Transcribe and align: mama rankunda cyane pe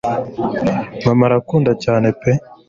mama 1.05 1.25
rankunda 1.31 1.71
cyane 1.83 2.07
pe 2.21 2.31